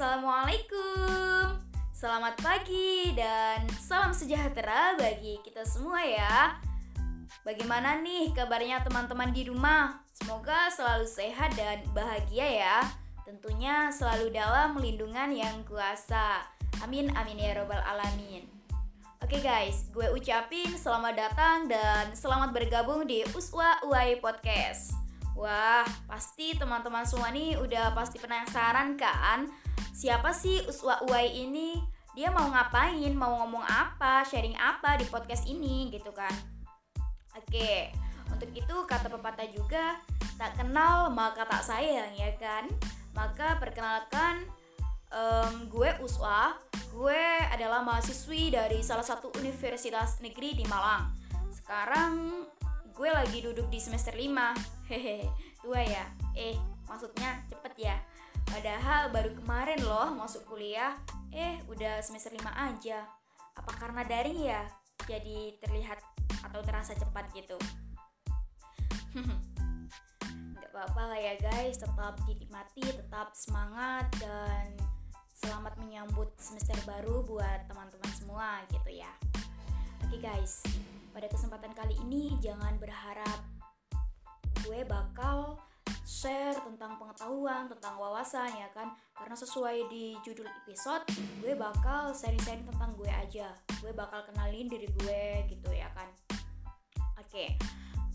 Assalamualaikum. 0.00 1.60
Selamat 1.92 2.32
pagi 2.40 3.12
dan 3.12 3.68
salam 3.76 4.16
sejahtera 4.16 4.96
bagi 4.96 5.36
kita 5.44 5.60
semua 5.68 6.00
ya. 6.00 6.56
Bagaimana 7.44 8.00
nih 8.00 8.32
kabarnya 8.32 8.80
teman-teman 8.80 9.28
di 9.28 9.44
rumah? 9.44 10.00
Semoga 10.16 10.72
selalu 10.72 11.04
sehat 11.04 11.52
dan 11.52 11.84
bahagia 11.92 12.48
ya. 12.48 12.78
Tentunya 13.28 13.92
selalu 13.92 14.32
dalam 14.32 14.80
lindungan 14.80 15.36
yang 15.36 15.60
kuasa. 15.68 16.48
Amin 16.80 17.12
amin 17.12 17.36
ya 17.36 17.60
robbal 17.60 17.84
alamin. 17.84 18.48
Oke 19.20 19.36
guys, 19.44 19.84
gue 19.92 20.08
ucapin 20.16 20.80
selamat 20.80 21.28
datang 21.28 21.68
dan 21.68 22.16
selamat 22.16 22.56
bergabung 22.56 23.04
di 23.04 23.20
Uswa 23.36 23.84
Uai 23.84 24.16
Podcast. 24.16 24.96
Wah, 25.36 25.84
pasti 26.08 26.56
teman-teman 26.56 27.04
semua 27.04 27.28
nih 27.28 27.60
udah 27.60 27.92
pasti 27.92 28.16
penasaran 28.16 28.96
kan 28.96 29.44
Siapa 29.92 30.32
sih 30.34 30.64
Uswa 30.68 31.00
Uai 31.08 31.44
ini? 31.44 31.80
Dia 32.16 32.34
mau 32.34 32.50
ngapain, 32.50 33.12
mau 33.14 33.44
ngomong 33.44 33.62
apa, 33.62 34.26
sharing 34.26 34.58
apa 34.58 34.98
di 34.98 35.06
podcast 35.06 35.46
ini? 35.46 35.88
Gitu 35.94 36.10
kan. 36.10 36.32
Oke, 37.38 37.94
untuk 38.26 38.50
itu 38.52 38.76
kata 38.90 39.06
pepatah 39.06 39.46
juga 39.54 39.98
Tak 40.40 40.56
kenal 40.56 41.12
maka 41.12 41.44
tak 41.44 41.60
sayang 41.60 42.16
ya 42.16 42.32
kan? 42.40 42.64
Maka 43.12 43.60
perkenalkan 43.60 44.48
um, 45.12 45.68
gue 45.68 45.92
Uswa 46.00 46.56
Gue 46.90 47.22
adalah 47.52 47.84
mahasiswi 47.84 48.50
dari 48.50 48.80
salah 48.80 49.04
satu 49.04 49.28
universitas 49.36 50.18
negeri 50.24 50.56
di 50.56 50.64
Malang. 50.64 51.12
Sekarang 51.52 52.48
gue 52.96 53.10
lagi 53.12 53.44
duduk 53.44 53.68
di 53.68 53.78
semester 53.78 54.16
5 54.16 54.88
Hehehe, 54.90 55.28
tua 55.60 55.84
ya? 55.84 56.08
Eh, 56.34 56.56
maksudnya 56.88 57.44
cepet 57.46 57.72
ya 57.78 57.96
Padahal 58.50 59.14
baru 59.14 59.30
kemarin 59.38 59.80
loh 59.86 60.10
masuk 60.18 60.42
kuliah 60.50 60.98
Eh, 61.30 61.62
udah 61.70 62.02
semester 62.02 62.34
5 62.34 62.50
aja. 62.50 63.06
Apa 63.54 63.70
karena 63.78 64.02
daring 64.02 64.50
ya? 64.50 64.66
Jadi 65.06 65.54
terlihat 65.62 66.02
atau 66.42 66.58
terasa 66.66 66.98
cepat 66.98 67.30
gitu. 67.30 67.54
Gak 70.58 70.70
apa-apa 70.74 71.02
lah 71.14 71.20
ya 71.22 71.34
guys. 71.38 71.78
Tetap 71.78 72.18
dinikmati, 72.26 72.82
tetap 72.82 73.30
semangat 73.38 74.10
Dan 74.18 74.74
selamat 75.38 75.78
menyambut 75.78 76.34
semester 76.34 76.74
baru 76.82 77.22
buat 77.22 77.70
teman-teman 77.70 78.12
semua 78.18 78.66
gitu 78.74 78.90
ya. 78.90 79.10
Oke 80.02 80.18
guys, 80.18 80.66
pada 81.14 81.30
kesempatan 81.30 81.70
kali 81.78 81.94
ini 82.10 82.34
jangan 82.42 82.74
berharap 82.82 83.38
gue 84.66 84.82
bakal 84.82 85.59
share 86.10 86.58
tentang 86.58 86.98
pengetahuan, 86.98 87.70
tentang 87.70 87.94
wawasan 87.94 88.50
ya 88.58 88.66
kan? 88.74 88.90
Karena 89.14 89.38
sesuai 89.38 89.86
di 89.86 90.18
judul 90.26 90.50
episode, 90.66 91.06
gue 91.38 91.54
bakal 91.54 92.10
sharing-sharing 92.10 92.66
tentang 92.66 92.90
gue 92.98 93.06
aja. 93.06 93.54
Gue 93.78 93.94
bakal 93.94 94.26
kenalin 94.26 94.66
diri 94.66 94.90
gue 94.90 95.46
gitu 95.46 95.70
ya 95.70 95.86
kan? 95.94 96.10
Oke, 97.22 97.54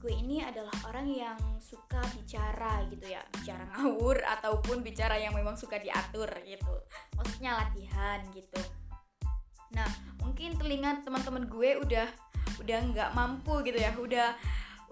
gue 0.00 0.12
ini 0.16 0.40
adalah 0.40 0.72
orang 0.88 1.04
yang 1.04 1.36
suka 1.60 2.00
bicara 2.16 2.80
gitu 2.88 3.12
ya. 3.12 3.20
Bicara 3.28 3.68
ngawur 3.76 4.24
ataupun 4.40 4.80
bicara 4.80 5.20
yang 5.20 5.36
memang 5.36 5.60
suka 5.60 5.76
diatur 5.76 6.32
gitu. 6.48 6.74
Maksudnya 7.20 7.60
latihan 7.60 8.24
gitu. 8.32 8.60
Nah, 9.76 9.88
mungkin 10.24 10.56
telinga 10.56 11.04
teman-teman 11.04 11.44
gue 11.44 11.76
udah 11.76 12.08
udah 12.56 12.78
nggak 12.88 13.10
mampu 13.12 13.60
gitu 13.68 13.76
ya. 13.76 13.92
Udah 14.00 14.32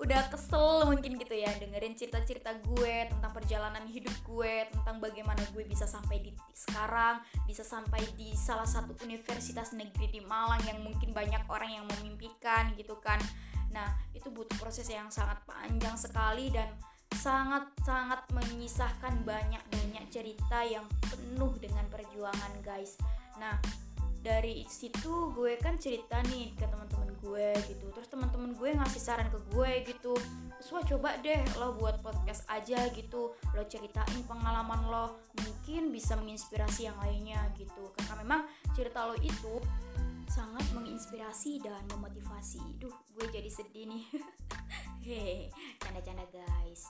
udah 0.01 0.33
kesel 0.33 0.89
mungkin 0.89 1.21
gitu 1.21 1.37
ya 1.37 1.53
dengerin 1.61 1.93
cerita-cerita 1.93 2.57
gue 2.65 3.13
tentang 3.13 3.33
perjalanan 3.37 3.85
hidup 3.85 4.17
gue 4.25 4.65
tentang 4.73 4.97
bagaimana 4.97 5.45
gue 5.53 5.61
bisa 5.69 5.85
sampai 5.85 6.25
di 6.25 6.33
sekarang 6.57 7.21
bisa 7.45 7.61
sampai 7.61 8.01
di 8.17 8.33
salah 8.33 8.65
satu 8.65 8.97
universitas 9.05 9.77
negeri 9.77 10.09
di 10.09 10.21
Malang 10.25 10.65
yang 10.65 10.81
mungkin 10.81 11.13
banyak 11.13 11.45
orang 11.53 11.71
yang 11.77 11.85
memimpikan 11.85 12.73
gitu 12.81 12.97
kan. 13.05 13.21
Nah 13.77 13.93
itu 14.17 14.33
butuh 14.33 14.57
proses 14.57 14.89
yang 14.89 15.13
sangat 15.13 15.37
panjang 15.45 15.95
sekali 16.01 16.49
dan 16.49 16.73
sangat-sangat 17.21 18.25
menyisakan 18.33 19.21
banyak-banyak 19.29 20.05
cerita 20.09 20.65
yang 20.65 20.89
penuh 21.13 21.53
dengan 21.61 21.85
perjuangan 21.93 22.57
guys. 22.65 22.97
Nah 23.37 23.61
dari 24.21 24.65
situ 24.65 25.33
gue 25.37 25.61
kan 25.61 25.77
cerita 25.77 26.25
nih 26.29 26.57
ke 26.57 26.65
teman-teman 26.65 27.10
gue 27.21 27.49
gitu. 27.69 27.87
Terus 27.93 28.09
teman-teman 28.09 28.57
gue 28.57 28.71
ngasih 28.77 29.01
saran 29.01 29.29
ke 29.29 29.39
gue 29.53 29.71
gitu. 29.87 30.17
Terus 30.61 30.71
coba 30.97 31.17
deh 31.21 31.41
lo 31.61 31.77
buat 31.77 32.01
podcast 32.01 32.45
aja 32.49 32.89
gitu. 32.93 33.37
Lo 33.55 33.63
ceritain 33.69 34.21
pengalaman 34.27 34.81
lo 34.89 35.05
mungkin 35.41 35.93
bisa 35.93 36.17
menginspirasi 36.17 36.89
yang 36.89 36.99
lainnya 37.01 37.41
gitu. 37.57 37.93
Karena 37.97 38.15
memang 38.21 38.41
cerita 38.73 39.07
lo 39.09 39.17
itu 39.21 39.61
sangat 40.31 40.63
menginspirasi 40.73 41.61
dan 41.61 41.83
memotivasi. 41.91 42.63
Duh 42.79 42.95
gue 43.19 43.27
jadi 43.29 43.51
sedih 43.51 43.91
nih. 43.91 44.05
Hehe 45.05 45.51
canda-canda 45.83 46.25
guys. 46.31 46.87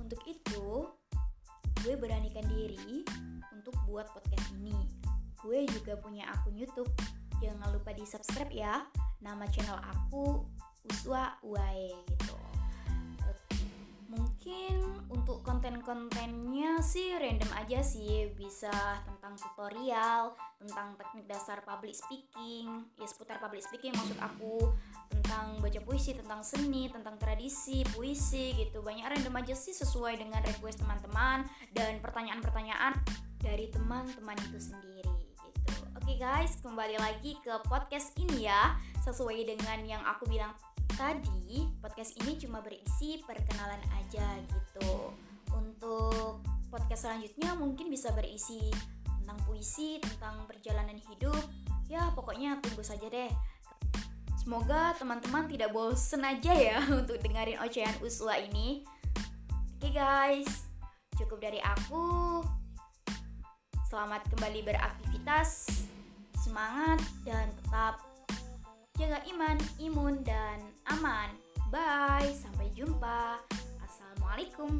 Untuk 0.00 0.20
itu 0.28 0.88
gue 1.84 1.94
beranikan 2.00 2.44
diri 2.48 3.04
untuk 3.52 3.76
buat 3.84 4.08
podcast 4.12 4.50
ini. 4.56 4.76
Gue 5.44 5.68
juga 5.68 6.00
punya 6.00 6.32
akun 6.32 6.56
YouTube. 6.56 6.88
Jangan 7.44 7.76
lupa 7.76 7.92
di 7.92 8.08
subscribe 8.08 8.52
ya. 8.52 8.80
Nama 9.24 9.48
channel 9.48 9.80
aku 9.80 10.44
Uswa 10.84 11.40
Uae 11.40 11.96
gitu. 12.12 12.36
Mungkin 14.12 14.84
untuk 15.08 15.40
konten-kontennya 15.40 16.78
sih 16.84 17.16
random 17.16 17.48
aja 17.56 17.80
sih. 17.80 18.28
Bisa 18.36 18.70
tentang 19.08 19.34
tutorial, 19.40 20.36
tentang 20.60 20.94
teknik 21.00 21.24
dasar 21.24 21.64
public 21.64 21.96
speaking. 21.96 22.84
Ya 23.00 23.08
seputar 23.08 23.40
public 23.40 23.64
speaking 23.64 23.96
maksud 23.96 24.20
aku. 24.20 24.70
Tentang 25.08 25.56
baca 25.58 25.80
puisi, 25.82 26.12
tentang 26.12 26.44
seni, 26.44 26.92
tentang 26.92 27.16
tradisi, 27.16 27.80
puisi 27.96 28.52
gitu. 28.60 28.84
Banyak 28.84 29.08
random 29.08 29.40
aja 29.40 29.56
sih 29.56 29.72
sesuai 29.72 30.20
dengan 30.20 30.44
request 30.44 30.84
teman-teman 30.84 31.48
Dan 31.72 31.98
pertanyaan-pertanyaan 32.04 32.92
dari 33.40 33.72
teman-teman 33.72 34.36
itu 34.52 34.60
sendiri 34.60 34.93
Oke 36.04 36.20
guys, 36.20 36.60
kembali 36.60 37.00
lagi 37.00 37.32
ke 37.40 37.64
podcast 37.64 38.12
ini 38.20 38.44
ya. 38.44 38.76
Sesuai 39.08 39.40
dengan 39.48 39.80
yang 39.88 40.04
aku 40.04 40.28
bilang 40.28 40.52
tadi, 41.00 41.64
podcast 41.80 42.20
ini 42.20 42.36
cuma 42.36 42.60
berisi 42.60 43.24
perkenalan 43.24 43.80
aja 43.96 44.36
gitu. 44.44 45.16
Untuk 45.56 46.44
podcast 46.68 47.08
selanjutnya 47.08 47.56
mungkin 47.56 47.88
bisa 47.88 48.12
berisi 48.12 48.68
tentang 49.16 49.40
puisi, 49.48 49.96
tentang 49.96 50.44
perjalanan 50.44 51.00
hidup. 51.08 51.40
Ya, 51.88 52.12
pokoknya 52.12 52.60
tunggu 52.60 52.84
saja 52.84 53.08
deh. 53.08 53.32
Semoga 54.36 54.92
teman-teman 55.00 55.48
tidak 55.48 55.72
bosen 55.72 56.20
aja 56.20 56.52
ya 56.52 56.84
untuk 57.00 57.16
dengerin 57.24 57.64
ocehan 57.64 57.96
Uswa 58.04 58.36
ini. 58.44 58.84
Oke 59.80 59.88
guys, 59.88 60.68
cukup 61.16 61.40
dari 61.40 61.64
aku. 61.64 62.44
Selamat 63.88 64.20
kembali 64.28 64.68
beraktivitas 64.68 65.84
semangat 66.44 67.00
dan 67.24 67.48
tetap 67.64 68.04
jaga 69.00 69.18
iman, 69.32 69.56
imun, 69.80 70.20
dan 70.20 70.60
aman. 70.92 71.32
Bye, 71.72 72.36
sampai 72.36 72.68
jumpa. 72.76 73.40
Assalamualaikum. 73.80 74.76